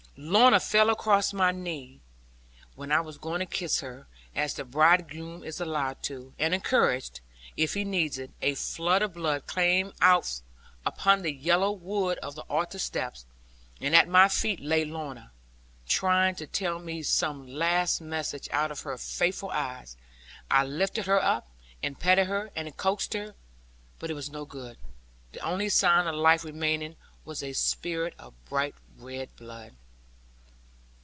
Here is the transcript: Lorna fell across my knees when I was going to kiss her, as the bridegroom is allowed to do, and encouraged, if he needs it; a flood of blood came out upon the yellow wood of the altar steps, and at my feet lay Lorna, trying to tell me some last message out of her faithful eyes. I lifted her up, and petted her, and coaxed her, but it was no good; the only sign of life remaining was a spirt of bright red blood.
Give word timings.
Lorna 0.17 0.59
fell 0.59 0.91
across 0.91 1.33
my 1.33 1.51
knees 1.51 1.99
when 2.75 2.91
I 2.91 3.01
was 3.01 3.17
going 3.17 3.39
to 3.39 3.45
kiss 3.47 3.79
her, 3.79 4.05
as 4.35 4.53
the 4.53 4.63
bridegroom 4.63 5.43
is 5.43 5.59
allowed 5.59 6.03
to 6.03 6.13
do, 6.19 6.33
and 6.37 6.53
encouraged, 6.53 7.21
if 7.57 7.73
he 7.73 7.83
needs 7.83 8.19
it; 8.19 8.29
a 8.39 8.53
flood 8.53 9.01
of 9.01 9.15
blood 9.15 9.47
came 9.47 9.91
out 9.99 10.41
upon 10.85 11.21
the 11.23 11.33
yellow 11.33 11.71
wood 11.71 12.19
of 12.19 12.35
the 12.35 12.43
altar 12.43 12.77
steps, 12.77 13.25
and 13.79 13.95
at 13.95 14.07
my 14.07 14.27
feet 14.27 14.59
lay 14.59 14.85
Lorna, 14.85 15.31
trying 15.87 16.35
to 16.35 16.45
tell 16.45 16.77
me 16.77 17.01
some 17.01 17.47
last 17.47 17.99
message 17.99 18.47
out 18.51 18.69
of 18.69 18.81
her 18.81 18.99
faithful 18.99 19.49
eyes. 19.49 19.97
I 20.51 20.65
lifted 20.65 21.07
her 21.07 21.23
up, 21.23 21.49
and 21.81 21.99
petted 21.99 22.27
her, 22.27 22.51
and 22.55 22.77
coaxed 22.77 23.15
her, 23.15 23.33
but 23.97 24.11
it 24.11 24.15
was 24.15 24.29
no 24.29 24.45
good; 24.45 24.77
the 25.31 25.39
only 25.39 25.69
sign 25.69 26.05
of 26.05 26.13
life 26.13 26.43
remaining 26.43 26.95
was 27.25 27.41
a 27.41 27.53
spirt 27.53 28.13
of 28.19 28.35
bright 28.45 28.75
red 28.99 29.35
blood. 29.35 29.73